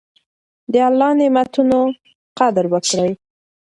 د 0.71 0.73
الله 0.89 1.11
نعمتونو 1.19 1.79
قدر 2.39 2.65
وکړئ. 2.73 3.11